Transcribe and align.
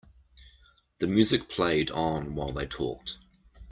The 0.99 1.05
music 1.05 1.47
played 1.47 1.91
on 1.91 2.33
while 2.33 2.53
they 2.53 2.65
talked. 2.65 3.19